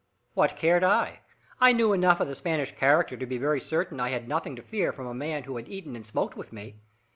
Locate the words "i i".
0.83-1.73